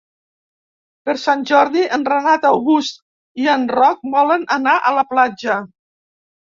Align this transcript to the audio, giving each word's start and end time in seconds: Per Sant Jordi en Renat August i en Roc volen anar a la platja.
Per 1.09 1.13
Sant 1.23 1.43
Jordi 1.49 1.83
en 1.99 2.07
Renat 2.15 2.49
August 2.53 2.99
i 3.45 3.47
en 3.59 3.69
Roc 3.77 4.11
volen 4.19 4.51
anar 4.59 4.77
a 4.93 4.99
la 5.01 5.07
platja. 5.15 5.63